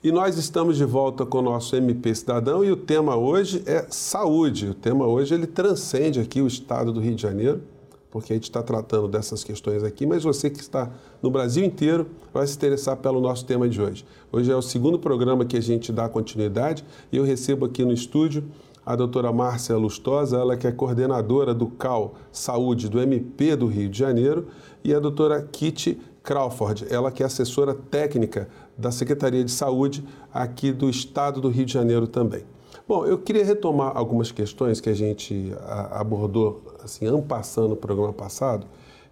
E 0.00 0.12
nós 0.12 0.38
estamos 0.38 0.76
de 0.76 0.84
volta 0.84 1.26
com 1.26 1.38
o 1.38 1.42
nosso 1.42 1.74
MP 1.74 2.14
Cidadão 2.14 2.64
e 2.64 2.70
o 2.70 2.76
tema 2.76 3.16
hoje 3.16 3.64
é 3.66 3.84
saúde. 3.90 4.68
O 4.68 4.74
tema 4.74 5.04
hoje 5.08 5.34
ele 5.34 5.44
transcende 5.48 6.20
aqui 6.20 6.40
o 6.40 6.46
estado 6.46 6.92
do 6.92 7.00
Rio 7.00 7.16
de 7.16 7.22
Janeiro, 7.22 7.62
porque 8.08 8.32
a 8.32 8.36
gente 8.36 8.44
está 8.44 8.62
tratando 8.62 9.08
dessas 9.08 9.42
questões 9.42 9.82
aqui, 9.82 10.06
mas 10.06 10.22
você 10.22 10.48
que 10.48 10.60
está 10.60 10.88
no 11.20 11.32
Brasil 11.32 11.64
inteiro 11.64 12.06
vai 12.32 12.46
se 12.46 12.54
interessar 12.54 12.98
pelo 12.98 13.20
nosso 13.20 13.44
tema 13.44 13.68
de 13.68 13.82
hoje. 13.82 14.04
Hoje 14.30 14.52
é 14.52 14.54
o 14.54 14.62
segundo 14.62 15.00
programa 15.00 15.44
que 15.44 15.56
a 15.56 15.60
gente 15.60 15.90
dá 15.90 16.08
continuidade 16.08 16.84
e 17.10 17.16
eu 17.16 17.24
recebo 17.24 17.66
aqui 17.66 17.84
no 17.84 17.92
estúdio 17.92 18.44
a 18.86 18.94
doutora 18.94 19.32
Márcia 19.32 19.76
Lustosa, 19.76 20.38
ela 20.38 20.56
que 20.56 20.68
é 20.68 20.70
coordenadora 20.70 21.52
do 21.52 21.66
CAL 21.66 22.14
Saúde 22.30 22.88
do 22.88 23.00
MP 23.00 23.56
do 23.56 23.66
Rio 23.66 23.88
de 23.88 23.98
Janeiro, 23.98 24.46
e 24.84 24.94
a 24.94 25.00
doutora 25.00 25.42
Kitty 25.42 25.98
Crawford, 26.28 26.86
ela 26.90 27.10
que 27.10 27.22
é 27.22 27.26
assessora 27.26 27.72
técnica 27.74 28.50
da 28.76 28.90
Secretaria 28.90 29.42
de 29.42 29.50
Saúde 29.50 30.04
aqui 30.30 30.72
do 30.72 30.90
Estado 30.90 31.40
do 31.40 31.48
Rio 31.48 31.64
de 31.64 31.72
Janeiro 31.72 32.06
também. 32.06 32.44
Bom, 32.86 33.06
eu 33.06 33.16
queria 33.16 33.42
retomar 33.42 33.96
algumas 33.96 34.30
questões 34.30 34.78
que 34.78 34.90
a 34.90 34.94
gente 34.94 35.50
abordou 35.90 36.62
assim, 36.84 37.06
ampassando 37.06 37.68
no 37.68 37.76
programa 37.76 38.12
passado, 38.12 38.66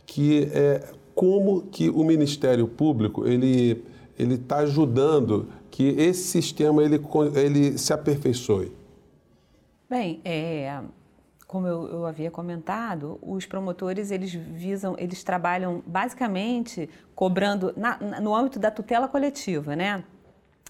que 0.05 0.51
é 0.53 0.91
como 1.15 1.63
que 1.63 1.89
o 1.89 2.05
Ministério 2.05 2.69
Público 2.69 3.27
ele 3.27 3.83
ele 4.19 4.35
está 4.35 4.59
ajudando 4.59 5.49
que 5.71 5.89
esse 5.99 6.25
sistema 6.25 6.83
ele, 6.83 7.01
ele 7.35 7.79
se 7.79 7.93
aperfeiçoe. 7.93 8.73
Bem, 9.89 10.21
é, 10.23 10.83
como 11.47 11.67
eu, 11.67 11.89
eu, 11.89 12.07
havia 12.07 12.31
comentado, 12.31 13.19
os 13.23 13.47
promotores 13.47 14.11
eles 14.11 14.33
visam, 14.33 14.97
eles 14.99 15.23
trabalham 15.23 15.83
basicamente 15.87 16.91
cobrando 17.15 17.73
na, 17.77 17.97
no 18.21 18.35
âmbito 18.35 18.59
da 18.59 18.71
tutela 18.71 19.07
coletiva, 19.07 19.77
né? 19.77 20.03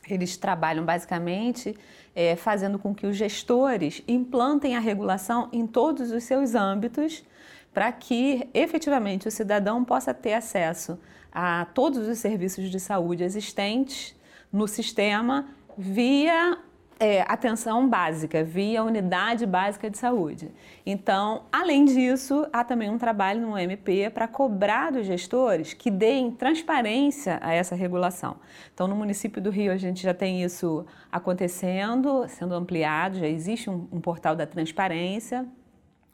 Eles 0.08 0.36
trabalham 0.36 0.84
basicamente 0.84 1.76
é, 2.14 2.36
fazendo 2.36 2.78
com 2.78 2.94
que 2.94 3.06
os 3.06 3.16
gestores 3.16 4.02
implantem 4.06 4.76
a 4.76 4.80
regulação 4.80 5.48
em 5.52 5.66
todos 5.66 6.12
os 6.12 6.24
seus 6.24 6.54
âmbitos 6.54 7.24
para 7.72 7.90
que 7.92 8.48
efetivamente 8.54 9.26
o 9.28 9.30
cidadão 9.30 9.84
possa 9.84 10.14
ter 10.14 10.34
acesso 10.34 10.98
a 11.32 11.66
todos 11.74 12.06
os 12.06 12.18
serviços 12.18 12.70
de 12.70 12.78
saúde 12.78 13.24
existentes 13.24 14.14
no 14.52 14.68
sistema 14.68 15.48
via 15.76 16.58
é, 16.98 17.20
atenção 17.22 17.88
básica, 17.88 18.42
via 18.42 18.82
unidade 18.82 19.44
básica 19.44 19.90
de 19.90 19.98
saúde. 19.98 20.50
Então, 20.84 21.44
além 21.52 21.84
disso, 21.84 22.46
há 22.52 22.64
também 22.64 22.88
um 22.88 22.96
trabalho 22.96 23.40
no 23.40 23.58
MP 23.58 24.08
para 24.10 24.26
cobrar 24.26 24.92
dos 24.92 25.06
gestores 25.06 25.74
que 25.74 25.90
deem 25.90 26.30
transparência 26.30 27.38
a 27.42 27.52
essa 27.52 27.74
regulação. 27.74 28.36
Então, 28.72 28.88
no 28.88 28.96
município 28.96 29.42
do 29.42 29.50
Rio, 29.50 29.72
a 29.72 29.76
gente 29.76 30.02
já 30.02 30.14
tem 30.14 30.42
isso 30.42 30.86
acontecendo, 31.12 32.26
sendo 32.28 32.54
ampliado, 32.54 33.18
já 33.18 33.28
existe 33.28 33.68
um, 33.68 33.86
um 33.92 34.00
portal 34.00 34.34
da 34.34 34.46
transparência, 34.46 35.46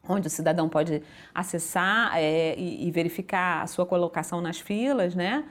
onde 0.08 0.26
o 0.26 0.30
cidadão 0.30 0.68
pode 0.68 1.00
acessar 1.32 2.10
é, 2.16 2.56
e, 2.58 2.88
e 2.88 2.90
verificar 2.90 3.62
a 3.62 3.68
sua 3.68 3.86
colocação 3.86 4.40
nas 4.40 4.58
filas, 4.58 5.14
né? 5.14 5.44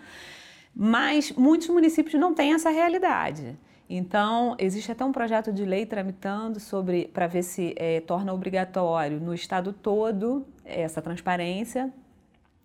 Mas 0.76 1.32
muitos 1.32 1.70
municípios 1.70 2.20
não 2.20 2.34
têm 2.34 2.54
essa 2.54 2.70
realidade. 2.70 3.58
Então, 3.94 4.56
existe 4.58 4.90
até 4.90 5.04
um 5.04 5.12
projeto 5.12 5.52
de 5.52 5.66
lei 5.66 5.86
tramitando 5.86 6.62
sobre 6.62 7.10
para 7.14 7.28
ver 7.28 7.44
se 7.44 7.76
é, 7.76 8.00
torna 8.00 8.34
obrigatório 8.34 9.20
no 9.20 9.34
estado 9.34 9.74
todo 9.74 10.48
essa 10.64 11.02
transparência, 11.02 11.92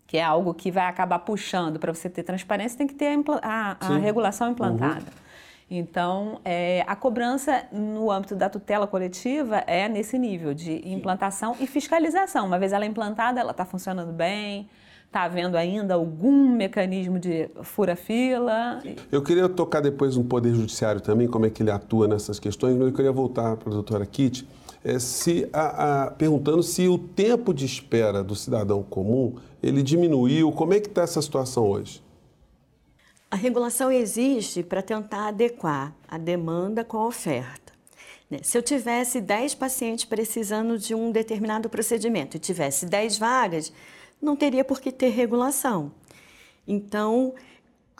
que 0.06 0.18
é 0.18 0.22
algo 0.22 0.54
que 0.54 0.70
vai 0.70 0.86
acabar 0.86 1.18
puxando. 1.18 1.80
Para 1.80 1.92
você 1.92 2.08
ter 2.08 2.22
transparência, 2.22 2.78
tem 2.78 2.86
que 2.86 2.94
ter 2.94 3.18
a, 3.42 3.76
a, 3.80 3.94
a 3.94 3.98
regulação 3.98 4.52
implantada. 4.52 5.00
Uhum. 5.00 5.26
Então, 5.68 6.40
é, 6.44 6.84
a 6.86 6.94
cobrança 6.94 7.66
no 7.72 8.08
âmbito 8.08 8.36
da 8.36 8.48
tutela 8.48 8.86
coletiva 8.86 9.64
é 9.66 9.88
nesse 9.88 10.16
nível 10.16 10.54
de 10.54 10.88
implantação 10.88 11.56
e 11.58 11.66
fiscalização. 11.66 12.46
Uma 12.46 12.56
vez 12.56 12.72
ela 12.72 12.86
implantada, 12.86 13.40
ela 13.40 13.50
está 13.50 13.64
funcionando 13.64 14.12
bem, 14.12 14.68
Está 15.06 15.22
havendo 15.22 15.56
ainda 15.56 15.94
algum 15.94 16.50
mecanismo 16.54 17.18
de 17.18 17.48
fura-fila? 17.62 18.82
Eu 19.10 19.22
queria 19.22 19.48
tocar 19.48 19.80
depois 19.80 20.16
no 20.16 20.24
Poder 20.24 20.54
Judiciário 20.54 21.00
também, 21.00 21.26
como 21.26 21.46
é 21.46 21.50
que 21.50 21.62
ele 21.62 21.70
atua 21.70 22.06
nessas 22.06 22.38
questões, 22.38 22.76
mas 22.76 22.88
eu 22.88 22.92
queria 22.92 23.12
voltar 23.12 23.56
para 23.56 23.70
a 23.70 23.72
doutora 23.72 24.04
Kitty, 24.04 24.46
é, 24.84 24.98
se, 24.98 25.48
a, 25.52 26.04
a, 26.04 26.10
perguntando 26.12 26.62
se 26.62 26.86
o 26.86 26.96
tempo 26.96 27.52
de 27.52 27.64
espera 27.64 28.22
do 28.22 28.36
cidadão 28.36 28.82
comum 28.84 29.34
ele 29.60 29.82
diminuiu, 29.82 30.52
como 30.52 30.74
é 30.74 30.80
que 30.80 30.86
está 30.86 31.02
essa 31.02 31.20
situação 31.20 31.68
hoje? 31.68 32.00
A 33.28 33.34
regulação 33.34 33.90
existe 33.90 34.62
para 34.62 34.80
tentar 34.80 35.28
adequar 35.28 35.92
a 36.06 36.16
demanda 36.16 36.84
com 36.84 36.98
a 36.98 37.06
oferta. 37.06 37.72
Né? 38.30 38.38
Se 38.42 38.56
eu 38.56 38.62
tivesse 38.62 39.20
10 39.20 39.56
pacientes 39.56 40.04
precisando 40.04 40.78
de 40.78 40.94
um 40.94 41.10
determinado 41.10 41.68
procedimento 41.68 42.36
e 42.36 42.40
tivesse 42.40 42.86
10 42.86 43.18
vagas, 43.18 43.72
não 44.20 44.36
teria 44.36 44.64
por 44.64 44.80
que 44.80 44.90
ter 44.90 45.08
regulação. 45.08 45.92
Então, 46.66 47.34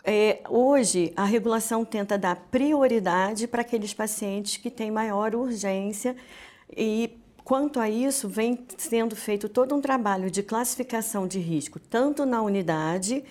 é, 0.03 0.41
hoje, 0.49 1.11
a 1.15 1.25
regulação 1.25 1.83
tenta 1.83 2.17
dar 2.17 2.35
prioridade 2.49 3.47
para 3.47 3.61
aqueles 3.61 3.93
pacientes 3.93 4.57
que 4.57 4.71
têm 4.71 4.89
maior 4.91 5.35
urgência 5.35 6.15
e 6.75 7.17
Quanto 7.47 7.79
a 7.79 7.89
isso, 7.89 8.27
vem 8.27 8.59
sendo 8.77 9.15
feito 9.15 9.47
todo 9.47 9.73
um 9.73 9.79
trabalho 9.79 10.29
de 10.29 10.43
classificação 10.43 11.25
de 11.25 11.39
risco, 11.39 11.79
tanto 11.79 12.25
na 12.25 12.41
unidade, 12.41 13.23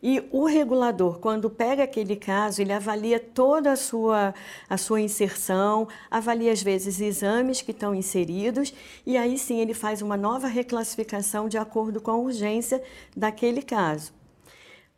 e 0.00 0.22
o 0.30 0.44
regulador, 0.44 1.18
quando 1.18 1.50
pega 1.50 1.82
aquele 1.82 2.14
caso, 2.14 2.62
ele 2.62 2.72
avalia 2.72 3.18
toda 3.18 3.72
a 3.72 3.76
sua, 3.76 4.32
a 4.70 4.76
sua 4.76 5.00
inserção, 5.00 5.88
avalia 6.08 6.52
às 6.52 6.62
vezes 6.62 7.00
exames 7.00 7.60
que 7.60 7.72
estão 7.72 7.92
inseridos, 7.92 8.72
e 9.04 9.16
aí 9.16 9.36
sim 9.36 9.58
ele 9.58 9.74
faz 9.74 10.00
uma 10.00 10.16
nova 10.16 10.46
reclassificação 10.46 11.48
de 11.48 11.58
acordo 11.58 12.00
com 12.00 12.12
a 12.12 12.16
urgência 12.16 12.80
daquele 13.16 13.62
caso. 13.62 14.12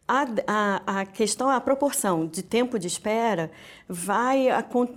A, 0.08 0.26
a, 0.46 1.00
a, 1.00 1.06
questão, 1.06 1.50
a 1.50 1.60
proporção 1.60 2.26
de 2.26 2.42
tempo 2.42 2.78
de 2.78 2.86
espera 2.86 3.50
vai, 3.86 4.46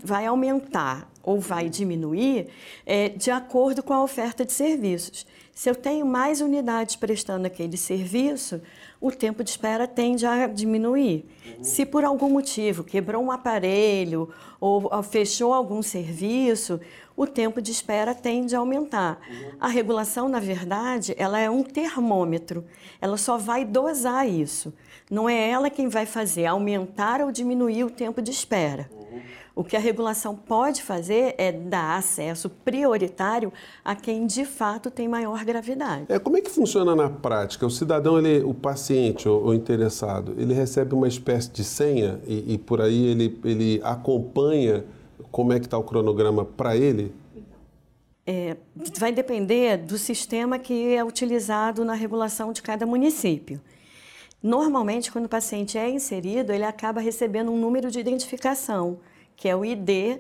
vai 0.02 0.26
aumentar 0.26 1.12
ou 1.22 1.38
vai 1.38 1.68
diminuir 1.68 2.48
é, 2.86 3.10
de 3.10 3.30
acordo 3.30 3.84
com 3.84 3.94
a 3.94 4.02
oferta 4.02 4.46
de 4.46 4.54
serviços. 4.54 5.28
Se 5.54 5.70
eu 5.70 5.76
tenho 5.76 6.06
mais 6.06 6.40
unidades 6.40 6.96
prestando 6.96 7.46
aquele 7.46 7.76
serviço, 7.76 8.62
o 9.00 9.12
tempo 9.12 9.44
de 9.44 9.50
espera 9.50 9.86
tende 9.88 10.26
a 10.26 10.48
diminuir. 10.48 11.26
Uhum. 11.46 11.64
Se 11.64 11.86
por 11.86 12.04
algum 12.06 12.30
motivo 12.30 12.84
quebrou 12.84 13.22
um 13.22 13.32
aparelho 13.32 14.30
ou, 14.60 14.88
ou 14.92 15.04
fechou 15.04 15.54
algum 15.54 15.82
serviço, 15.82 16.80
o 17.22 17.28
tempo 17.28 17.62
de 17.62 17.72
espera 17.72 18.16
tende 18.16 18.56
a 18.56 18.60
aumentar. 18.60 19.20
A 19.60 19.68
regulação, 19.68 20.28
na 20.28 20.40
verdade, 20.40 21.14
ela 21.20 21.40
é 21.40 21.48
um 21.48 21.62
termômetro. 21.62 22.66
Ela 23.00 23.16
só 23.16 23.38
vai 23.38 23.64
dosar 23.64 24.28
isso. 24.28 24.74
Não 25.10 25.30
é 25.30 25.50
ela 25.52 25.70
quem 25.70 25.88
vai 25.88 26.08
fazer 26.08 26.48
aumentar 26.48 27.22
ou 27.22 27.32
diminuir 27.32 27.84
o 27.84 27.92
tempo 27.92 28.24
de 28.24 28.32
espera. 28.32 28.90
O 29.54 29.64
que 29.64 29.76
a 29.76 29.80
regulação 29.80 30.36
pode 30.36 30.82
fazer 30.82 31.36
é 31.38 31.52
dar 31.52 31.98
acesso 31.98 32.50
prioritário 32.50 33.54
a 33.86 33.94
quem 33.94 34.26
de 34.26 34.44
fato 34.44 34.90
tem 34.90 35.08
maior 35.08 35.46
gravidade. 35.46 36.06
É, 36.10 36.18
como 36.18 36.38
é 36.38 36.42
que 36.42 36.50
funciona 36.50 36.96
na 36.96 37.08
prática? 37.08 37.68
O 37.68 37.70
cidadão, 37.70 38.18
ele, 38.18 38.44
o 38.44 38.54
paciente 38.54 39.30
ou 39.30 39.48
o 39.50 39.54
interessado, 39.54 40.34
ele 40.40 40.56
recebe 40.56 40.96
uma 40.96 41.08
espécie 41.08 41.52
de 41.52 41.64
senha 41.64 42.20
e, 42.26 42.54
e 42.54 42.58
por 42.58 42.82
aí 42.82 43.06
ele, 43.06 43.40
ele 43.44 43.82
acompanha 43.84 44.86
como 45.32 45.54
é 45.54 45.60
que 45.60 45.66
está 45.66 45.78
o 45.78 45.84
cronograma 45.84 46.44
para 46.44 46.76
ele? 46.76 47.14
É, 48.26 48.58
vai 48.98 49.12
depender 49.12 49.78
do 49.78 49.98
sistema 49.98 50.60
que 50.60 50.94
é 50.94 51.04
utilizado 51.04 51.84
na 51.84 51.94
regulação 51.94 52.54
de 52.54 52.62
cada 52.62 52.86
município. 52.86 53.60
Normalmente, 54.44 55.12
quando 55.12 55.26
o 55.26 55.30
paciente 55.30 55.78
é 55.78 55.90
inserido, 55.90 56.52
ele 56.52 56.64
acaba 56.64 57.00
recebendo 57.00 57.52
um 57.52 57.58
número 57.58 57.90
de 57.90 58.00
identificação 58.00 59.00
que 59.42 59.50
é 59.50 59.56
o 59.56 59.66
ID, 59.66 60.20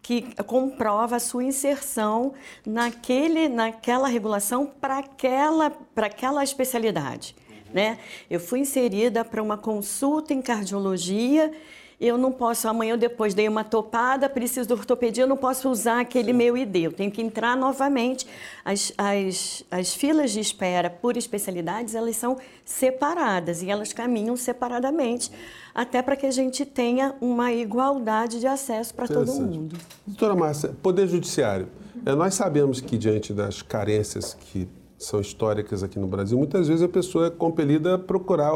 que 0.00 0.34
comprova 0.44 1.16
a 1.16 1.20
sua 1.20 1.44
inserção 1.44 2.32
naquele, 2.64 3.50
naquela 3.50 4.08
regulação 4.08 4.64
para 4.64 4.96
aquela, 4.96 5.70
aquela 5.94 6.42
especialidade. 6.42 7.36
Né? 7.70 7.98
Eu 8.30 8.40
fui 8.40 8.60
inserida 8.60 9.26
para 9.26 9.42
uma 9.42 9.58
consulta 9.58 10.32
em 10.32 10.40
cardiologia 10.40 11.52
eu 12.00 12.16
não 12.16 12.32
posso, 12.32 12.66
amanhã 12.66 12.94
ou 12.94 12.98
depois 12.98 13.34
dei 13.34 13.46
uma 13.46 13.62
topada, 13.62 14.26
preciso 14.26 14.66
de 14.66 14.72
ortopedia, 14.72 15.24
eu 15.24 15.28
não 15.28 15.36
posso 15.36 15.68
usar 15.68 16.00
aquele 16.00 16.32
Sim. 16.32 16.38
meu 16.38 16.56
ID, 16.56 16.76
eu 16.76 16.92
tenho 16.92 17.10
que 17.10 17.20
entrar 17.20 17.54
novamente. 17.54 18.26
As, 18.64 18.90
as, 18.96 19.64
as 19.70 19.94
filas 19.94 20.30
de 20.30 20.40
espera 20.40 20.88
por 20.88 21.18
especialidades, 21.18 21.94
elas 21.94 22.16
são 22.16 22.38
separadas 22.64 23.62
e 23.62 23.68
elas 23.68 23.92
caminham 23.92 24.34
separadamente, 24.34 25.30
até 25.74 26.00
para 26.00 26.16
que 26.16 26.24
a 26.24 26.30
gente 26.30 26.64
tenha 26.64 27.14
uma 27.20 27.52
igualdade 27.52 28.40
de 28.40 28.46
acesso 28.46 28.94
para 28.94 29.06
todo 29.06 29.30
mundo. 29.34 29.76
Doutora 30.06 30.34
Márcia, 30.34 30.74
Poder 30.82 31.06
Judiciário, 31.06 31.68
é, 32.06 32.14
nós 32.14 32.32
sabemos 32.32 32.80
que 32.80 32.96
diante 32.96 33.34
das 33.34 33.60
carências 33.60 34.32
que 34.32 34.66
são 34.98 35.20
históricas 35.20 35.82
aqui 35.82 35.98
no 35.98 36.06
Brasil, 36.06 36.38
muitas 36.38 36.68
vezes 36.68 36.82
a 36.82 36.88
pessoa 36.88 37.26
é 37.26 37.30
compelida 37.30 37.94
a 37.94 37.98
procurar 37.98 38.52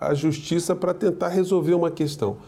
a 0.00 0.14
justiça 0.14 0.74
para 0.74 0.94
tentar 0.94 1.28
resolver 1.28 1.74
uma 1.74 1.90
questão. 1.90 2.38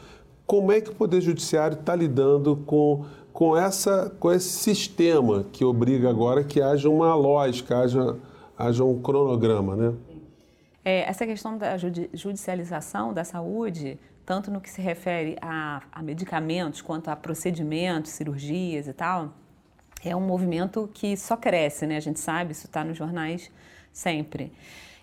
Como 0.47 0.73
é 0.73 0.81
que 0.81 0.91
o 0.91 0.95
Poder 0.95 1.21
Judiciário 1.21 1.79
está 1.79 1.95
lidando 1.95 2.57
com, 2.57 3.05
com, 3.33 3.57
essa, 3.57 4.11
com 4.19 4.31
esse 4.31 4.49
sistema 4.49 5.45
que 5.53 5.65
obriga 5.65 6.11
agora 6.11 6.45
que 6.45 6.61
haja 6.61 6.89
uma 6.89 7.15
lógica, 7.15 7.79
haja, 7.79 8.17
haja 8.57 8.85
um 8.85 9.01
cronograma, 9.01 9.77
né? 9.77 9.95
É, 10.85 11.09
essa 11.09 11.25
questão 11.25 11.57
da 11.57 11.77
judicialização 11.79 13.13
da 13.15 13.23
saúde, 13.23 13.99
tanto 14.27 14.51
no 14.51 14.61
que 14.61 14.69
se 14.69 14.83
refere 14.83 15.37
a, 15.41 15.83
a 15.93 16.03
medicamentos 16.03 16.83
quanto 16.83 17.09
a 17.09 17.15
procedimentos, 17.15 18.11
cirurgias 18.11 18.89
e 18.89 18.93
tal, 18.93 19.33
é 20.05 20.15
um 20.17 20.21
movimento 20.21 20.91
que 20.93 21.17
só 21.17 21.37
cresce, 21.37 21.87
né? 21.87 21.97
A 21.97 22.01
gente 22.01 22.19
sabe, 22.19 22.53
isso 22.53 22.67
está 22.67 22.83
nos 22.83 22.97
jornais 22.97 23.51
sempre. 23.93 24.53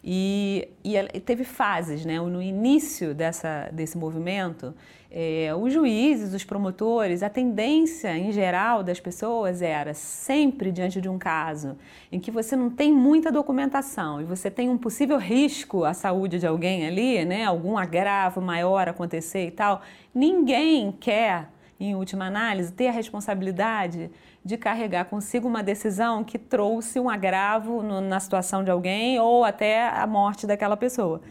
E, 0.04 0.69
e, 0.84 1.19
teve 1.19 1.44
fases, 1.44 2.06
né? 2.06 2.19
No 2.19 2.42
início 2.42 3.13
dessa, 3.13 3.69
desse 3.72 3.98
movimento, 3.98 4.74
é, 5.12 5.54
os 5.56 5.74
juízes, 5.74 6.34
os 6.34 6.44
promotores, 6.44 7.24
a 7.24 7.30
tendência 7.30 8.16
em 8.16 8.31
geral 8.31 8.84
das 8.84 9.00
pessoas 9.00 9.62
era 9.62 9.94
sempre 9.94 10.72
diante 10.72 11.01
de 11.01 11.10
um 11.10 11.18
caso 11.18 11.75
em 12.12 12.19
que 12.19 12.30
você 12.30 12.56
não 12.56 12.69
tem 12.69 12.94
muita 12.94 13.31
documentação 13.31 14.22
e 14.22 14.24
você 14.24 14.51
tem 14.51 14.69
um 14.69 14.78
possível 14.78 15.18
risco 15.18 15.84
à 15.84 15.94
saúde 15.94 16.40
de 16.40 16.48
alguém 16.48 16.86
ali, 16.86 17.25
né? 17.25 17.44
Algum 17.44 17.78
agravo 17.78 18.40
maior 18.40 18.88
acontecer 18.88 19.48
e 19.48 19.52
tal. 19.52 19.81
Ninguém 20.13 20.92
quer, 20.92 21.50
em 21.80 21.95
última 21.95 22.25
análise, 22.25 22.72
ter 22.72 22.88
a 22.88 22.92
responsabilidade 22.92 24.12
de 24.44 24.58
carregar 24.58 25.06
consigo 25.06 25.48
uma 25.48 25.62
decisão 25.62 26.24
que 26.24 26.38
trouxe 26.38 27.00
um 27.00 27.10
agravo 27.10 27.82
no, 27.84 28.02
na 28.02 28.20
situação 28.20 28.64
de 28.64 28.72
alguém 28.72 29.20
ou 29.20 29.44
até 29.44 29.88
a 29.88 30.08
morte 30.08 30.48
daquela 30.48 30.78
pessoa. 30.78 31.22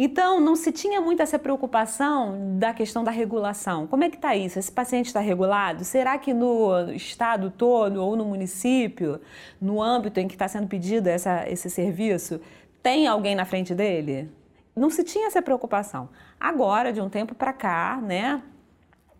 Então, 0.00 0.38
não 0.38 0.54
se 0.54 0.70
tinha 0.70 1.00
muito 1.00 1.20
essa 1.20 1.40
preocupação 1.40 2.56
da 2.56 2.72
questão 2.72 3.02
da 3.02 3.10
regulação. 3.10 3.84
Como 3.88 4.04
é 4.04 4.08
que 4.08 4.14
está 4.14 4.36
isso? 4.36 4.56
Esse 4.56 4.70
paciente 4.70 5.06
está 5.06 5.18
regulado? 5.18 5.84
Será 5.84 6.16
que 6.16 6.32
no 6.32 6.92
estado 6.92 7.50
todo 7.50 7.96
ou 7.96 8.14
no 8.14 8.24
município, 8.24 9.20
no 9.60 9.82
âmbito 9.82 10.20
em 10.20 10.28
que 10.28 10.36
está 10.36 10.46
sendo 10.46 10.68
pedido 10.68 11.08
essa, 11.08 11.48
esse 11.50 11.68
serviço, 11.68 12.40
tem 12.80 13.08
alguém 13.08 13.34
na 13.34 13.44
frente 13.44 13.74
dele? 13.74 14.30
Não 14.74 14.88
se 14.88 15.02
tinha 15.02 15.26
essa 15.26 15.42
preocupação. 15.42 16.08
Agora, 16.38 16.92
de 16.92 17.00
um 17.00 17.08
tempo 17.08 17.34
para 17.34 17.52
cá, 17.52 17.98
né, 18.00 18.40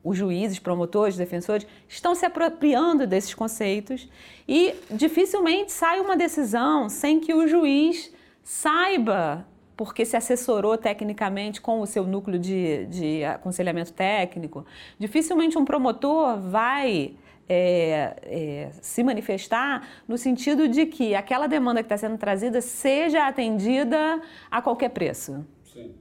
os 0.09 0.17
juízes, 0.17 0.59
promotores, 0.59 1.17
defensores 1.17 1.67
estão 1.87 2.15
se 2.15 2.25
apropriando 2.25 3.07
desses 3.07 3.35
conceitos 3.35 4.09
e 4.49 4.75
dificilmente 4.91 5.71
sai 5.71 6.01
uma 6.01 6.17
decisão 6.17 6.89
sem 6.89 7.21
que 7.21 7.35
o 7.35 7.47
juiz 7.47 8.13
saiba, 8.43 9.47
porque 9.77 10.05
se 10.05 10.17
assessorou 10.17 10.79
tecnicamente 10.79 11.61
com 11.61 11.81
o 11.81 11.87
seu 11.87 12.05
núcleo 12.05 12.39
de, 12.39 12.87
de 12.87 13.25
aconselhamento 13.25 13.93
técnico, 13.93 14.65
dificilmente 14.99 15.59
um 15.59 15.65
promotor 15.65 16.39
vai 16.39 17.15
é, 17.49 18.17
é, 18.23 18.71
se 18.81 19.03
manifestar 19.03 19.87
no 20.07 20.17
sentido 20.17 20.69
de 20.69 20.87
que 20.87 21.15
aquela 21.15 21.47
demanda 21.47 21.83
que 21.83 21.87
está 21.87 21.97
sendo 21.97 22.17
trazida 22.19 22.61
seja 22.61 23.27
atendida 23.27 24.21
a 24.51 24.61
qualquer 24.63 24.91
preço. 24.91 25.45
Sim. 25.65 25.95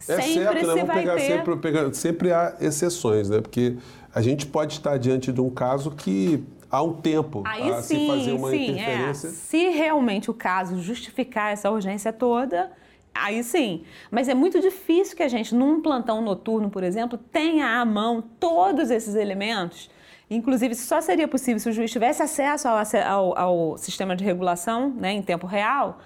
É 0.00 0.20
sempre 0.20 0.32
certo, 0.34 0.66
né? 0.66 0.74
Vamos 0.74 0.94
pegar 0.94 1.14
ter... 1.14 1.20
sempre, 1.20 1.56
pegar, 1.56 1.94
sempre 1.94 2.32
há 2.32 2.54
exceções, 2.60 3.28
né? 3.28 3.40
Porque 3.40 3.76
a 4.14 4.20
gente 4.20 4.46
pode 4.46 4.74
estar 4.74 4.96
diante 4.98 5.32
de 5.32 5.40
um 5.40 5.50
caso 5.50 5.90
que 5.90 6.44
há 6.70 6.82
um 6.82 6.92
tempo 6.92 7.42
Aí 7.44 7.70
a 7.70 7.82
sim, 7.82 8.00
se 8.00 8.06
fazer 8.06 8.32
uma 8.32 8.50
sim, 8.50 8.56
é. 8.56 8.70
interferência. 8.70 9.28
É. 9.28 9.30
Se 9.30 9.68
realmente 9.70 10.30
o 10.30 10.34
caso 10.34 10.80
justificar 10.80 11.52
essa 11.52 11.70
urgência 11.70 12.12
toda, 12.12 12.70
aí 13.14 13.42
sim. 13.42 13.84
Mas 14.10 14.28
é 14.28 14.34
muito 14.34 14.60
difícil 14.60 15.16
que 15.16 15.22
a 15.22 15.28
gente, 15.28 15.54
num 15.54 15.80
plantão 15.80 16.20
noturno, 16.20 16.70
por 16.70 16.82
exemplo, 16.82 17.18
tenha 17.18 17.80
à 17.80 17.84
mão 17.84 18.22
todos 18.38 18.90
esses 18.90 19.14
elementos. 19.14 19.90
Inclusive, 20.28 20.74
só 20.74 21.00
seria 21.00 21.28
possível 21.28 21.60
se 21.60 21.68
o 21.68 21.72
juiz 21.72 21.90
tivesse 21.90 22.22
acesso 22.22 22.68
ao, 22.68 22.78
ao, 23.06 23.38
ao 23.38 23.78
sistema 23.78 24.16
de 24.16 24.24
regulação 24.24 24.90
né, 24.90 25.12
em 25.12 25.22
tempo 25.22 25.46
real 25.46 26.00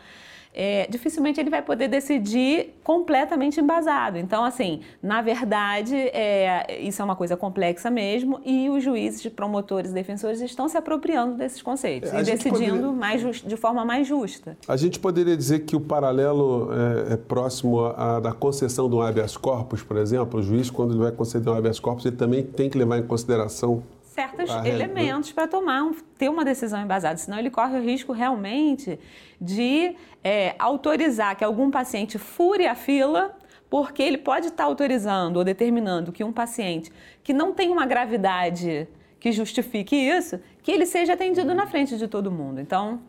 é, 0.54 0.86
dificilmente 0.88 1.40
ele 1.40 1.50
vai 1.50 1.62
poder 1.62 1.88
decidir 1.88 2.74
completamente 2.82 3.60
embasado. 3.60 4.18
Então, 4.18 4.44
assim, 4.44 4.80
na 5.02 5.22
verdade, 5.22 5.94
é, 5.94 6.80
isso 6.80 7.00
é 7.00 7.04
uma 7.04 7.16
coisa 7.16 7.36
complexa 7.36 7.90
mesmo 7.90 8.40
e 8.44 8.68
os 8.68 8.82
juízes, 8.82 9.26
promotores, 9.28 9.92
defensores 9.92 10.40
estão 10.40 10.68
se 10.68 10.76
apropriando 10.76 11.36
desses 11.36 11.62
conceitos 11.62 12.12
é, 12.12 12.20
e 12.20 12.24
decidindo 12.24 12.72
poderia... 12.72 12.92
mais 12.92 13.20
just, 13.20 13.46
de 13.46 13.56
forma 13.56 13.84
mais 13.84 14.06
justa. 14.06 14.56
A 14.66 14.76
gente 14.76 14.98
poderia 14.98 15.36
dizer 15.36 15.60
que 15.60 15.76
o 15.76 15.80
paralelo 15.80 16.70
é, 17.08 17.14
é 17.14 17.16
próximo 17.16 17.80
à 17.80 18.20
da 18.20 18.32
concessão 18.32 18.88
do 18.88 19.00
habeas 19.00 19.36
corpus, 19.36 19.82
por 19.82 19.96
exemplo, 19.96 20.40
o 20.40 20.42
juiz, 20.42 20.70
quando 20.70 20.92
ele 20.92 21.00
vai 21.00 21.12
conceder 21.12 21.52
um 21.52 21.56
habeas 21.56 21.78
corpus, 21.78 22.06
ele 22.06 22.16
também 22.16 22.42
tem 22.42 22.68
que 22.68 22.76
levar 22.76 22.98
em 22.98 23.02
consideração 23.02 23.82
certos 24.20 24.50
elementos 24.66 25.32
para 25.32 25.46
tomar 25.46 25.82
um, 25.82 25.94
ter 26.18 26.28
uma 26.28 26.44
decisão 26.44 26.82
embasada, 26.82 27.16
senão 27.16 27.38
ele 27.38 27.50
corre 27.50 27.78
o 27.78 27.82
risco 27.82 28.12
realmente 28.12 28.98
de 29.40 29.96
é, 30.22 30.54
autorizar 30.58 31.34
que 31.36 31.44
algum 31.44 31.70
paciente 31.70 32.18
fure 32.18 32.66
a 32.66 32.74
fila 32.74 33.34
porque 33.70 34.02
ele 34.02 34.18
pode 34.18 34.48
estar 34.48 34.64
autorizando 34.64 35.36
ou 35.38 35.44
determinando 35.44 36.12
que 36.12 36.22
um 36.22 36.32
paciente 36.32 36.92
que 37.22 37.32
não 37.32 37.54
tem 37.54 37.70
uma 37.70 37.86
gravidade 37.86 38.88
que 39.18 39.32
justifique 39.32 39.94
isso, 39.94 40.40
que 40.62 40.70
ele 40.70 40.86
seja 40.86 41.12
atendido 41.12 41.54
na 41.54 41.66
frente 41.66 41.96
de 41.96 42.08
todo 42.08 42.30
mundo. 42.30 42.60
Então. 42.60 43.00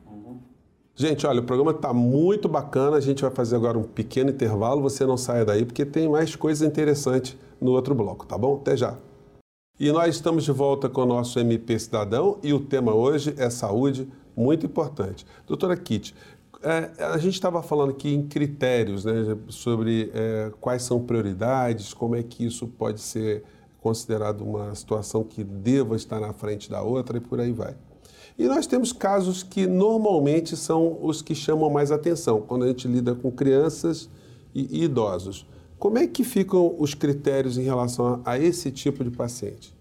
Gente, 0.93 1.25
olha, 1.25 1.39
o 1.39 1.43
programa 1.43 1.71
está 1.71 1.93
muito 1.93 2.49
bacana. 2.49 2.97
A 2.97 2.99
gente 2.99 3.21
vai 3.21 3.31
fazer 3.31 3.55
agora 3.55 3.77
um 3.77 3.83
pequeno 3.83 4.29
intervalo. 4.29 4.81
Você 4.81 5.05
não 5.05 5.15
saia 5.15 5.45
daí, 5.45 5.65
porque 5.65 5.85
tem 5.85 6.09
mais 6.09 6.35
coisa 6.35 6.65
interessante 6.65 7.39
no 7.61 7.71
outro 7.71 7.95
bloco, 7.95 8.25
tá 8.25 8.37
bom? 8.37 8.57
Até 8.57 8.75
já. 8.75 8.97
E 9.81 9.91
nós 9.91 10.13
estamos 10.13 10.43
de 10.43 10.51
volta 10.51 10.87
com 10.87 11.01
o 11.01 11.05
nosso 11.07 11.39
MP 11.39 11.79
Cidadão 11.79 12.37
e 12.43 12.53
o 12.53 12.59
tema 12.59 12.93
hoje 12.93 13.33
é 13.35 13.49
saúde, 13.49 14.07
muito 14.37 14.63
importante. 14.63 15.25
Doutora 15.47 15.75
Kitty, 15.75 16.13
é, 16.61 17.03
a 17.03 17.17
gente 17.17 17.33
estava 17.33 17.63
falando 17.63 17.89
aqui 17.89 18.13
em 18.13 18.27
critérios, 18.27 19.05
né, 19.05 19.35
sobre 19.47 20.11
é, 20.13 20.51
quais 20.61 20.83
são 20.83 21.01
prioridades, 21.01 21.95
como 21.95 22.15
é 22.15 22.21
que 22.21 22.45
isso 22.45 22.67
pode 22.67 23.01
ser 23.01 23.43
considerado 23.81 24.41
uma 24.41 24.75
situação 24.75 25.23
que 25.23 25.43
deva 25.43 25.95
estar 25.95 26.19
na 26.19 26.31
frente 26.31 26.69
da 26.69 26.83
outra 26.83 27.17
e 27.17 27.19
por 27.19 27.39
aí 27.39 27.51
vai. 27.51 27.75
E 28.37 28.45
nós 28.45 28.67
temos 28.67 28.93
casos 28.93 29.41
que 29.41 29.65
normalmente 29.65 30.55
são 30.55 30.99
os 31.01 31.23
que 31.23 31.33
chamam 31.33 31.71
mais 31.71 31.91
atenção, 31.91 32.39
quando 32.39 32.65
a 32.65 32.67
gente 32.67 32.87
lida 32.87 33.15
com 33.15 33.31
crianças 33.31 34.07
e, 34.53 34.81
e 34.81 34.83
idosos. 34.83 35.47
Como 35.81 35.97
é 35.97 36.05
que 36.05 36.23
ficam 36.23 36.75
os 36.77 36.93
critérios 36.93 37.57
em 37.57 37.63
relação 37.63 38.21
a, 38.23 38.38
esse 38.38 38.69
tipo 38.69 39.03
de 39.03 39.09
paciente? 39.09 39.73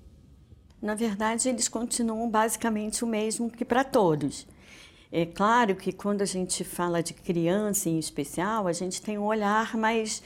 Na 0.80 0.94
verdade, 0.94 1.46
eles 1.50 1.68
continuam 1.68 2.26
basicamente 2.30 3.04
o 3.04 3.06
mesmo 3.06 3.50
que 3.50 3.66
para 3.66 3.84
todos. 3.84 4.46
É 5.12 5.26
claro 5.26 5.76
que 5.76 5.92
quando 5.92 6.22
a 6.22 6.24
gente 6.24 6.64
fala 6.64 7.02
de 7.02 7.12
criança 7.12 7.90
em 7.90 7.98
especial, 7.98 8.66
a 8.66 8.72
gente 8.72 9.02
tem 9.02 9.18
um 9.18 9.24
olhar 9.24 9.76
mais 9.76 10.22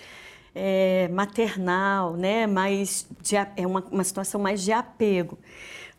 é, 0.55 1.09
maternal, 1.09 2.17
né? 2.17 2.47
mais 2.47 3.05
de, 3.21 3.35
é 3.35 3.67
uma, 3.67 3.81
uma 3.91 4.05
situação 4.05 4.41
mais 4.41 4.63
de 4.63 4.71
apego. 4.71 5.37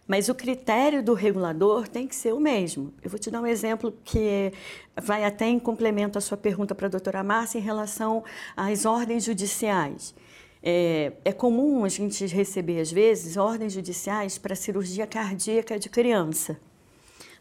Mas 0.07 0.29
o 0.29 0.35
critério 0.35 1.01
do 1.01 1.13
regulador 1.13 1.87
tem 1.87 2.07
que 2.07 2.15
ser 2.15 2.33
o 2.33 2.39
mesmo. 2.39 2.93
Eu 3.01 3.09
vou 3.09 3.17
te 3.17 3.31
dar 3.31 3.41
um 3.41 3.47
exemplo 3.47 3.93
que 4.03 4.53
vai 5.01 5.23
até 5.23 5.47
em 5.47 5.57
complemento 5.57 6.17
à 6.17 6.21
sua 6.21 6.37
pergunta 6.37 6.75
para 6.75 6.85
a 6.85 6.89
doutora 6.89 7.23
Márcia 7.23 7.57
em 7.57 7.61
relação 7.61 8.23
às 8.55 8.85
ordens 8.85 9.23
judiciais. 9.23 10.13
É, 10.61 11.13
é, 11.23 11.31
comum 11.31 11.83
a 11.83 11.89
gente 11.89 12.25
receber, 12.27 12.79
às 12.79 12.91
vezes, 12.91 13.37
ordens 13.37 13.73
judiciais 13.73 14.37
para 14.37 14.55
cirurgia 14.55 15.07
cardíaca 15.07 15.77
de 15.79 15.89
criança. 15.89 16.59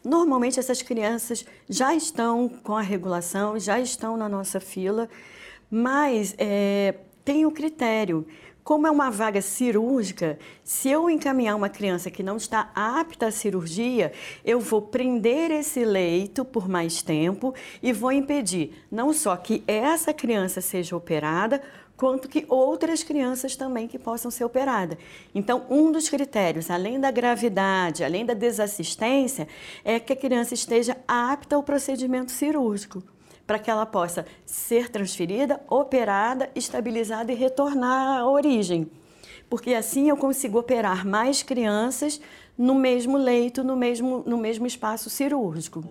Normalmente, 0.03 0.59
essas 0.59 0.81
crianças 0.81 1.45
já 1.67 1.95
estão 1.95 2.47
com 2.47 2.75
a 2.75 2.81
regulação, 2.81 3.59
já 3.59 3.79
estão 3.79 4.15
na 4.15 4.29
nossa 4.29 4.59
fila, 4.59 5.09
mas 5.69 6.35
é, 6.37 6.95
tem 7.23 7.45
o 7.45 7.51
critério 7.51 8.25
como 8.65 8.87
é 8.87 8.91
uma 8.91 9.11
vaga 9.11 9.43
cirúrgica, 9.43 10.39
se 10.63 10.89
eu 10.89 11.07
encaminhar 11.07 11.55
uma 11.55 11.69
criança 11.69 12.09
que 12.09 12.23
não 12.23 12.35
está 12.35 12.71
apta 12.73 13.27
à 13.27 13.31
cirurgia, 13.31 14.11
eu 14.43 14.59
vou 14.59 14.81
prender 14.81 15.51
esse 15.51 15.85
leito 15.85 16.43
por 16.43 16.67
mais 16.67 17.03
tempo 17.03 17.53
e 17.81 17.93
vou 17.93 18.11
impedir 18.11 18.83
não 18.91 19.13
só 19.13 19.37
que 19.37 19.63
essa 19.67 20.11
criança 20.11 20.61
seja 20.61 20.97
operada, 20.97 21.61
quanto 21.95 22.27
que 22.27 22.43
outras 22.49 23.03
crianças 23.03 23.55
também 23.55 23.87
que 23.87 23.99
possam 23.99 24.31
ser 24.31 24.43
operadas. 24.43 24.97
Então, 25.35 25.67
um 25.69 25.91
dos 25.91 26.09
critérios, 26.09 26.71
além 26.71 26.99
da 26.99 27.11
gravidade, 27.11 28.03
além 28.03 28.25
da 28.25 28.33
desassistência, 28.33 29.47
é 29.83 29.99
que 29.99 30.11
a 30.11 30.15
criança 30.15 30.55
esteja 30.55 30.97
apta 31.07 31.55
ao 31.55 31.61
procedimento 31.61 32.31
cirúrgico 32.31 33.03
para 33.45 33.59
que 33.59 33.69
ela 33.69 33.85
possa 33.85 34.25
ser 34.45 34.89
transferida, 34.89 35.61
operada, 35.69 36.49
estabilizada 36.55 37.31
e 37.31 37.35
retornar 37.35 38.19
à 38.19 38.27
origem. 38.27 38.89
Porque 39.49 39.73
assim 39.73 40.09
eu 40.09 40.17
consigo 40.17 40.59
operar 40.59 41.05
mais 41.05 41.43
crianças 41.43 42.19
no 42.57 42.73
mesmo 42.73 43.17
leito, 43.17 43.63
no 43.63 43.75
mesmo, 43.75 44.23
no 44.25 44.37
mesmo 44.37 44.65
espaço 44.65 45.09
cirúrgico. 45.09 45.83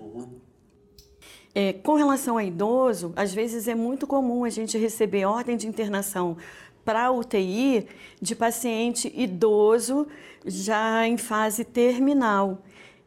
É, 1.54 1.73
com 1.73 1.94
relação 1.94 2.37
a 2.37 2.42
idoso, 2.42 3.12
às 3.14 3.32
vezes 3.32 3.68
é 3.68 3.75
muito 3.76 4.06
comum 4.06 4.44
a 4.44 4.50
gente 4.50 4.76
receber 4.76 5.25
ordem 5.25 5.56
de 5.56 5.68
internação 5.68 6.37
para 6.84 7.12
UTI 7.12 7.87
de 8.20 8.34
paciente 8.34 9.12
idoso 9.14 10.06
já 10.44 11.06
em 11.06 11.16
fase 11.16 11.64
terminal 11.64 12.58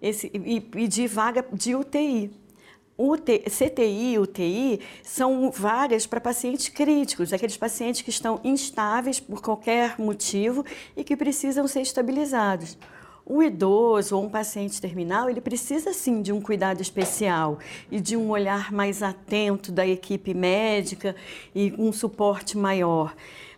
esse, 0.02 0.32
e, 0.34 0.88
de 0.88 1.08
vaga 1.08 1.46
de 1.52 1.76
UTI. 1.76 2.32
UTI, 2.98 3.40
CTI, 3.42 4.18
UTI 4.18 4.80
são 5.04 5.52
vagas 5.52 6.08
para 6.08 6.20
pacientes 6.20 6.68
críticos, 6.70 7.32
aqueles 7.32 7.56
pacientes 7.56 8.02
que 8.02 8.10
estão 8.10 8.42
instáveis 8.44 9.20
por 9.20 9.40
qualquer 9.40 10.00
motivo 10.00 10.66
e 10.96 11.04
que 11.04 11.16
precisam 11.16 11.68
ser 11.68 11.82
estabilizados. 11.82 12.76
O 13.24 13.44
idoso 13.44 14.16
ou 14.16 14.24
um 14.24 14.30
paciente 14.30 14.82
terminal, 14.82 15.30
ele 15.30 15.42
precisa 15.42 15.94
sim 15.94 16.22
de 16.22 16.32
um 16.32 16.42
cuidado 16.42 16.82
especial 16.82 17.60
e 17.92 18.00
de 18.00 18.16
um 18.16 18.30
olhar 18.30 18.72
mais 18.72 19.04
atento 19.04 19.72
da 19.72 19.86
equipe 19.86 20.34
médica 20.34 21.16
e 21.54 21.74
um 21.78 21.92
suporte 21.92 22.58
maior. 22.58 23.14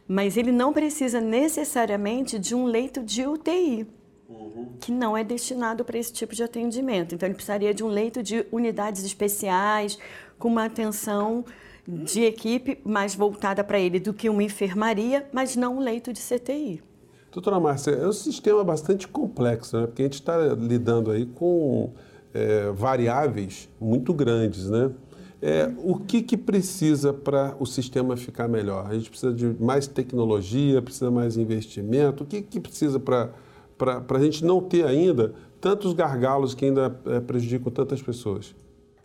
Mas 0.08 0.36
ele 0.36 0.52
não 0.52 0.74
precisa 0.74 1.22
necessariamente 1.22 2.40
de 2.40 2.56
um 2.56 2.66
leito 2.66 3.04
de 3.04 3.28
UTI, 3.28 3.88
uhum. 4.30 4.74
que 4.80 4.92
não 4.92 5.18
é 5.18 5.24
destinado 5.24 5.84
para 5.84 5.98
esse 5.98 6.14
tipo 6.14 6.36
de 6.36 6.44
atendimento. 6.44 7.16
Então, 7.16 7.28
ele 7.28 7.36
precisaria 7.36 7.74
de 7.74 7.84
um 7.84 7.88
leito 7.88 8.22
de 8.22 8.46
unidades 8.52 9.04
especiais, 9.04 9.98
com 10.38 10.48
uma 10.48 10.66
atenção 10.66 11.44
de 11.88 12.22
equipe 12.22 12.80
mais 12.86 13.16
voltada 13.16 13.64
para 13.64 13.80
ele 13.80 14.00
do 14.00 14.14
que 14.14 14.30
uma 14.30 14.44
enfermaria, 14.44 15.28
mas 15.34 15.56
não 15.56 15.78
um 15.78 15.80
leito 15.80 16.14
de 16.14 16.20
CTI. 16.20 16.84
Doutora 17.32 17.60
Márcia, 17.60 17.92
é 17.92 18.08
um 18.08 18.14
sistema 18.14 18.64
bastante 18.64 19.08
complexo, 19.08 19.80
né? 19.80 19.88
porque 19.88 20.04
a 20.04 20.06
gente 20.06 20.16
está 20.16 20.38
lidando 20.54 21.12
aí 21.12 21.26
com 21.26 21.92
é, 22.34 22.72
variáveis 22.72 23.70
muito 23.80 24.14
grandes, 24.14 24.70
né? 24.70 24.92
É, 25.42 25.72
o 25.78 25.96
que, 25.96 26.22
que 26.22 26.36
precisa 26.36 27.14
para 27.14 27.56
o 27.60 27.66
sistema 27.66 28.18
ficar 28.18 28.50
melhor? 28.50 28.88
A 28.88 28.94
gente 28.94 29.10
precisa 29.10 29.34
de 29.34 29.56
mais 29.58 29.88
tecnologia, 29.88 30.82
precisa 30.82 31.10
mais 31.10 31.38
investimento? 31.38 32.24
O 32.24 32.28
que, 32.28 32.42
que 32.42 32.60
precisa 32.60 33.00
para 33.00 33.30
a 33.80 34.20
gente 34.20 34.44
não 34.44 34.62
ter 34.62 34.86
ainda 34.86 35.34
tantos 35.62 35.94
gargalos 35.94 36.54
que 36.54 36.66
ainda 36.66 37.00
é, 37.06 37.20
prejudicam 37.20 37.72
tantas 37.72 38.02
pessoas? 38.02 38.56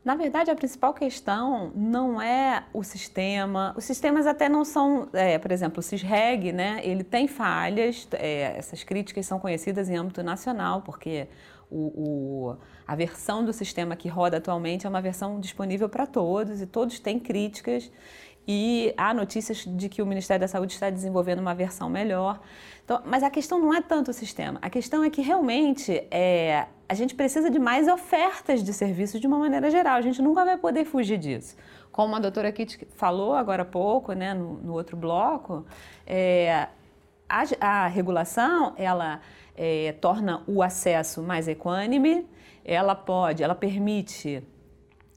Na 0.04 0.14
verdade, 0.14 0.50
a 0.50 0.54
principal 0.54 0.92
questão 0.92 1.72
não 1.74 2.20
é 2.20 2.64
o 2.74 2.84
sistema. 2.84 3.72
Os 3.74 3.84
sistemas 3.84 4.26
até 4.26 4.50
não 4.50 4.62
são, 4.62 5.08
é, 5.14 5.38
por 5.38 5.50
exemplo, 5.50 5.80
o 5.80 5.82
CISREG, 5.82 6.52
né? 6.52 6.80
Ele 6.84 7.02
tem 7.02 7.26
falhas. 7.26 8.06
É, 8.12 8.54
essas 8.58 8.84
críticas 8.84 9.24
são 9.24 9.40
conhecidas 9.40 9.88
em 9.88 9.96
âmbito 9.96 10.22
nacional, 10.22 10.82
porque 10.82 11.26
o, 11.70 11.78
o, 12.50 12.56
a 12.86 12.94
versão 12.94 13.42
do 13.42 13.52
sistema 13.52 13.96
que 13.96 14.08
roda 14.08 14.36
atualmente 14.36 14.86
é 14.86 14.90
uma 14.90 15.00
versão 15.00 15.40
disponível 15.40 15.88
para 15.88 16.06
todos 16.06 16.60
e 16.60 16.66
todos 16.66 17.00
têm 17.00 17.18
críticas. 17.18 17.90
E 18.46 18.92
há 18.96 19.14
notícias 19.14 19.64
de 19.66 19.88
que 19.88 20.02
o 20.02 20.06
Ministério 20.06 20.40
da 20.40 20.48
Saúde 20.48 20.74
está 20.74 20.90
desenvolvendo 20.90 21.38
uma 21.38 21.54
versão 21.54 21.88
melhor. 21.88 22.40
Então, 22.84 23.00
mas 23.06 23.22
a 23.22 23.30
questão 23.30 23.58
não 23.58 23.74
é 23.74 23.80
tanto 23.80 24.10
o 24.10 24.14
sistema. 24.14 24.58
A 24.60 24.68
questão 24.68 25.02
é 25.02 25.08
que 25.08 25.22
realmente 25.22 26.06
é, 26.10 26.66
a 26.86 26.94
gente 26.94 27.14
precisa 27.14 27.50
de 27.50 27.58
mais 27.58 27.88
ofertas 27.88 28.62
de 28.62 28.72
serviços 28.72 29.20
de 29.20 29.26
uma 29.26 29.38
maneira 29.38 29.70
geral. 29.70 29.96
A 29.96 30.02
gente 30.02 30.20
nunca 30.20 30.44
vai 30.44 30.58
poder 30.58 30.84
fugir 30.84 31.16
disso. 31.16 31.56
Como 31.90 32.14
a 32.14 32.18
doutora 32.18 32.52
Kitty 32.52 32.86
falou 32.96 33.34
agora 33.34 33.62
há 33.62 33.64
pouco, 33.64 34.12
né, 34.12 34.34
no, 34.34 34.54
no 34.54 34.72
outro 34.74 34.96
bloco, 34.96 35.64
é, 36.06 36.68
a, 37.28 37.44
a, 37.60 37.86
regulação 37.86 38.74
ela 38.76 39.20
é, 39.56 39.92
torna 40.00 40.42
o 40.46 40.62
acesso 40.62 41.22
mais 41.22 41.48
equânime, 41.48 42.26
ela 42.64 42.94
pode, 42.94 43.42
ela 43.42 43.54
permite 43.54 44.42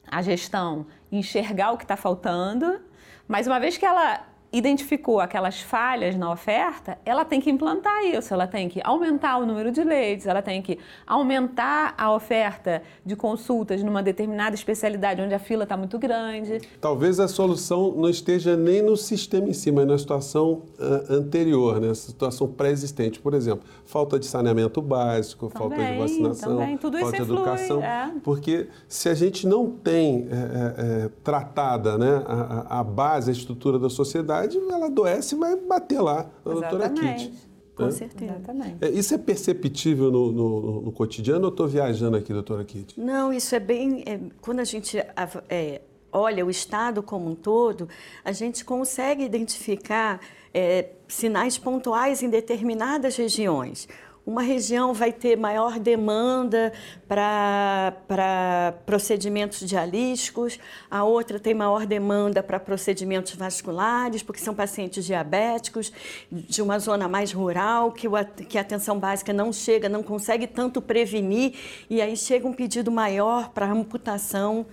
a 0.09 0.21
gestão 0.21 0.85
enxergar 1.11 1.71
o 1.71 1.77
que 1.77 1.83
está 1.83 1.97
faltando, 1.97 2.79
mas 3.27 3.47
uma 3.47 3.59
vez 3.59 3.77
que 3.77 3.85
ela 3.85 4.25
identificou 4.51 5.19
aquelas 5.19 5.61
falhas 5.61 6.15
na 6.15 6.31
oferta, 6.31 6.97
ela 7.05 7.25
tem 7.25 7.41
que 7.41 7.49
implantar 7.49 8.05
isso, 8.05 8.33
ela 8.33 8.47
tem 8.47 8.69
que 8.69 8.79
aumentar 8.83 9.37
o 9.37 9.45
número 9.45 9.71
de 9.71 9.83
leitos, 9.83 10.25
ela 10.25 10.41
tem 10.41 10.61
que 10.61 10.79
aumentar 11.05 11.93
a 11.97 12.13
oferta 12.13 12.81
de 13.05 13.15
consultas 13.15 13.83
numa 13.83 14.01
determinada 14.01 14.55
especialidade 14.55 15.21
onde 15.21 15.33
a 15.33 15.39
fila 15.39 15.63
está 15.63 15.75
muito 15.75 15.99
grande. 15.99 16.61
Talvez 16.79 17.19
a 17.19 17.27
solução 17.27 17.93
não 17.95 18.09
esteja 18.09 18.55
nem 18.55 18.81
no 18.81 18.95
sistema 18.95 19.49
em 19.49 19.53
si, 19.53 19.71
mas 19.71 19.85
na 19.85 19.97
situação 19.97 20.63
uh, 20.79 21.13
anterior, 21.13 21.81
né? 21.81 21.93
situação 21.93 22.47
pré-existente. 22.47 23.19
Por 23.19 23.33
exemplo, 23.33 23.65
falta 23.85 24.17
de 24.17 24.25
saneamento 24.25 24.81
básico, 24.81 25.49
também, 25.49 25.77
falta 25.77 25.91
de 25.91 25.99
vacinação, 25.99 26.57
falta 27.01 27.17
de 27.17 27.21
educação. 27.21 27.83
É. 27.83 28.13
Porque 28.23 28.67
se 28.87 29.09
a 29.09 29.13
gente 29.13 29.45
não 29.45 29.69
tem 29.69 30.27
é, 30.29 31.05
é, 31.05 31.09
tratada 31.23 31.97
né, 31.97 32.23
a, 32.25 32.79
a 32.79 32.83
base, 32.83 33.29
a 33.29 33.33
estrutura 33.33 33.77
da 33.77 33.89
sociedade, 33.89 34.36
verdade, 34.41 34.57
ela 34.57 34.85
adoece 34.85 35.35
e 35.35 35.37
vai 35.37 35.55
bater 35.55 36.01
lá 36.01 36.29
na 36.45 36.53
doutora 36.53 36.89
Kitty. 36.89 37.33
Com 37.75 37.85
né? 37.85 37.91
certeza. 37.91 38.33
Exatamente. 38.33 38.77
É, 38.81 38.89
isso 38.89 39.13
é 39.13 39.17
perceptível 39.17 40.11
no, 40.11 40.31
no, 40.31 40.81
no 40.81 40.91
cotidiano 40.91 41.41
ou 41.41 41.47
eu 41.47 41.49
estou 41.49 41.67
viajando 41.67 42.17
aqui, 42.17 42.33
doutora 42.33 42.63
Kitty? 42.65 42.99
Não, 42.99 43.31
isso 43.31 43.53
é 43.53 43.59
bem. 43.59 44.03
É, 44.05 44.19
quando 44.41 44.59
a 44.59 44.63
gente 44.63 44.97
é, 44.97 45.81
olha 46.11 46.43
o 46.43 46.49
Estado 46.49 47.03
como 47.03 47.29
um 47.29 47.35
todo, 47.35 47.87
a 48.25 48.31
gente 48.31 48.65
consegue 48.65 49.23
identificar 49.23 50.19
é, 50.51 50.89
sinais 51.07 51.57
pontuais 51.57 52.23
em 52.23 52.29
determinadas 52.29 53.15
regiões. 53.15 53.87
Uma 54.27 54.41
região 54.41 54.93
vai 54.93 55.13
ter 55.13 55.37
maior 55.37 55.79
demanda 55.79 56.73
para 57.07 58.73
procedimentos 58.85 59.65
dialísticos, 59.65 60.59
a 60.91 61.05
outra 61.05 61.39
tem 61.39 61.53
maior 61.53 61.85
demanda 61.85 62.43
para 62.43 62.59
procedimentos 62.59 63.35
vasculares, 63.35 64.21
porque 64.21 64.41
são 64.41 64.53
pacientes 64.53 65.05
diabéticos, 65.05 65.93
de 66.29 66.61
uma 66.61 66.77
zona 66.77 67.07
mais 67.07 67.31
rural, 67.31 67.93
que, 67.93 68.05
o, 68.05 68.11
que 68.49 68.57
a 68.57 68.61
atenção 68.61 68.99
básica 68.99 69.31
não 69.31 69.53
chega, 69.53 69.87
não 69.87 70.03
consegue 70.03 70.45
tanto 70.45 70.81
prevenir, 70.81 71.53
e 71.89 72.01
aí 72.01 72.17
chega 72.17 72.45
um 72.45 72.53
pedido 72.53 72.91
maior 72.91 73.51
para 73.51 73.65
amputação 73.71 74.65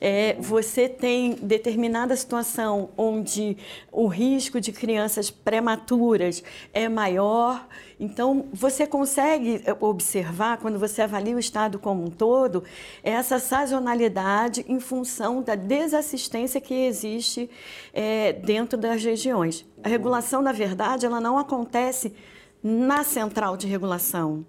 é, 0.00 0.36
você 0.38 0.88
tem 0.88 1.34
determinada 1.34 2.14
situação 2.16 2.90
onde 2.96 3.56
o 3.90 4.06
risco 4.06 4.60
de 4.60 4.72
crianças 4.72 5.30
prematuras 5.30 6.42
é 6.72 6.88
maior. 6.88 7.66
Então, 7.98 8.46
você 8.52 8.86
consegue 8.86 9.62
observar, 9.80 10.58
quando 10.58 10.78
você 10.78 11.02
avalia 11.02 11.36
o 11.36 11.38
estado 11.38 11.78
como 11.78 12.04
um 12.04 12.10
todo, 12.10 12.64
essa 13.02 13.38
sazonalidade 13.38 14.64
em 14.68 14.80
função 14.80 15.42
da 15.42 15.54
desassistência 15.54 16.60
que 16.60 16.74
existe 16.74 17.48
é, 17.92 18.32
dentro 18.32 18.76
das 18.76 19.02
regiões. 19.02 19.64
A 19.82 19.88
regulação, 19.88 20.42
na 20.42 20.52
verdade, 20.52 21.06
ela 21.06 21.20
não 21.20 21.38
acontece 21.38 22.12
na 22.62 23.04
central 23.04 23.58
de 23.58 23.66
regulação. 23.66 24.44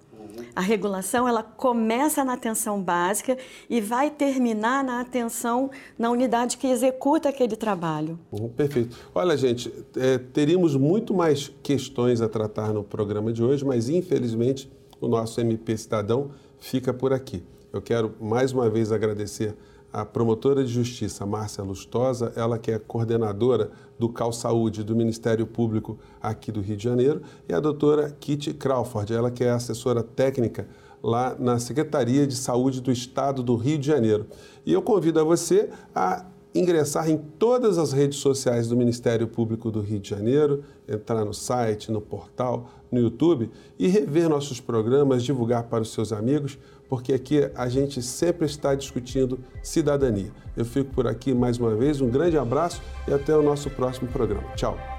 A 0.55 0.61
regulação 0.61 1.27
ela 1.27 1.43
começa 1.43 2.23
na 2.23 2.33
atenção 2.33 2.81
básica 2.81 3.37
e 3.69 3.81
vai 3.81 4.09
terminar 4.09 4.83
na 4.83 5.01
atenção 5.01 5.69
na 5.97 6.09
unidade 6.09 6.57
que 6.57 6.67
executa 6.67 7.29
aquele 7.29 7.55
trabalho. 7.55 8.19
Uhum, 8.31 8.49
perfeito. 8.49 8.97
Olha, 9.13 9.35
gente, 9.37 9.71
é, 9.97 10.17
teríamos 10.17 10.75
muito 10.75 11.13
mais 11.13 11.51
questões 11.61 12.21
a 12.21 12.29
tratar 12.29 12.73
no 12.73 12.83
programa 12.83 13.31
de 13.31 13.43
hoje, 13.43 13.65
mas 13.65 13.89
infelizmente 13.89 14.71
o 14.99 15.07
nosso 15.07 15.39
MP 15.41 15.77
Cidadão 15.77 16.31
fica 16.59 16.93
por 16.93 17.13
aqui. 17.13 17.43
Eu 17.71 17.81
quero 17.81 18.15
mais 18.21 18.53
uma 18.53 18.69
vez 18.69 18.91
agradecer 18.91 19.55
a 19.95 20.03
promotora 20.03 20.61
de 20.61 20.69
justiça 20.69 21.25
Márcia 21.25 21.63
Lustosa, 21.63 22.33
ela 22.35 22.59
que 22.59 22.69
é 22.69 22.77
coordenadora 22.77 23.71
do 23.97 24.09
Cal 24.09 24.33
Saúde 24.33 24.83
do 24.83 24.93
Ministério 24.93 25.47
Público 25.47 25.97
aqui 26.21 26.51
do 26.51 26.59
Rio 26.59 26.75
de 26.75 26.83
Janeiro, 26.83 27.21
e 27.47 27.53
a 27.53 27.61
doutora 27.61 28.13
Kitty 28.19 28.53
Crawford, 28.55 29.13
ela 29.13 29.31
que 29.31 29.45
é 29.45 29.51
assessora 29.51 30.03
técnica 30.03 30.67
lá 31.01 31.33
na 31.39 31.59
Secretaria 31.59 32.27
de 32.27 32.35
Saúde 32.35 32.81
do 32.81 32.91
Estado 32.91 33.41
do 33.41 33.55
Rio 33.55 33.77
de 33.77 33.87
Janeiro. 33.87 34.25
E 34.65 34.73
eu 34.73 34.81
convido 34.81 35.17
a 35.17 35.23
você 35.23 35.69
a 35.95 36.25
ingressar 36.53 37.09
em 37.09 37.17
todas 37.17 37.77
as 37.77 37.93
redes 37.93 38.17
sociais 38.19 38.67
do 38.67 38.75
Ministério 38.75 39.29
Público 39.29 39.71
do 39.71 39.79
Rio 39.79 39.99
de 39.99 40.09
Janeiro, 40.09 40.63
entrar 40.87 41.23
no 41.23 41.33
site, 41.33 41.89
no 41.89 42.01
portal, 42.01 42.69
no 42.91 42.99
YouTube 42.99 43.49
e 43.79 43.87
rever 43.87 44.29
nossos 44.29 44.59
programas, 44.59 45.23
divulgar 45.23 45.63
para 45.63 45.83
os 45.83 45.93
seus 45.93 46.11
amigos, 46.11 46.57
porque 46.89 47.13
aqui 47.13 47.49
a 47.55 47.67
gente 47.67 48.01
sempre 48.01 48.45
está 48.45 48.75
discutindo 48.75 49.39
cidadania. 49.61 50.31
Eu 50.55 50.65
fico 50.65 50.93
por 50.93 51.07
aqui 51.07 51.33
mais 51.33 51.57
uma 51.57 51.75
vez, 51.75 52.01
um 52.01 52.09
grande 52.09 52.37
abraço 52.37 52.81
e 53.07 53.13
até 53.13 53.35
o 53.35 53.41
nosso 53.41 53.69
próximo 53.69 54.07
programa. 54.07 54.47
Tchau! 54.55 54.94